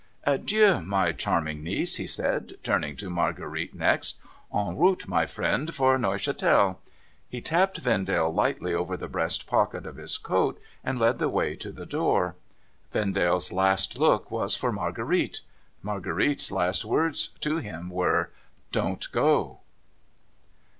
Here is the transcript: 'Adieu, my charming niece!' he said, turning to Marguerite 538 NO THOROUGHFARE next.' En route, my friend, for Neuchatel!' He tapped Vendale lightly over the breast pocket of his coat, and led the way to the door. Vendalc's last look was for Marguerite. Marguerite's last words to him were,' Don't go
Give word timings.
'Adieu, 0.33 0.81
my 0.81 1.11
charming 1.11 1.63
niece!' 1.63 1.97
he 1.97 2.07
said, 2.07 2.53
turning 2.63 2.95
to 2.95 3.07
Marguerite 3.07 3.69
538 3.73 3.79
NO 3.79 4.17
THOROUGHFARE 4.17 4.65
next.' 4.65 4.73
En 4.73 4.77
route, 4.79 5.07
my 5.07 5.25
friend, 5.27 5.75
for 5.75 5.97
Neuchatel!' 5.99 6.79
He 7.29 7.39
tapped 7.39 7.77
Vendale 7.77 8.33
lightly 8.33 8.73
over 8.73 8.97
the 8.97 9.07
breast 9.07 9.45
pocket 9.45 9.85
of 9.85 9.97
his 9.97 10.17
coat, 10.17 10.59
and 10.83 10.97
led 10.97 11.19
the 11.19 11.29
way 11.29 11.55
to 11.55 11.71
the 11.71 11.85
door. 11.85 12.35
Vendalc's 12.91 13.51
last 13.53 13.99
look 13.99 14.31
was 14.31 14.55
for 14.55 14.71
Marguerite. 14.71 15.41
Marguerite's 15.83 16.51
last 16.51 16.83
words 16.83 17.27
to 17.41 17.57
him 17.57 17.91
were,' 17.91 18.31
Don't 18.71 19.05
go 19.11 19.59